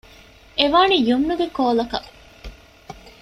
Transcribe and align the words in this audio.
އެވާނީ 0.59 0.95
ޔުމްނުގެ 1.07 1.47
ކޯލަކަށް 1.57 2.09